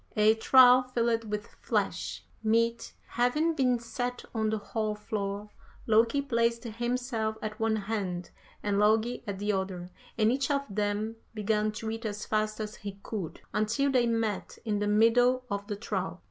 [0.15, 5.51] A trough filled with flesh meat having been set on the hall floor,
[5.85, 8.31] Loki placed himself at one end,
[8.63, 12.77] and Logi at the other, and each of them, began to eat as fast as
[12.77, 16.17] he could, until they met in the middle of the trough.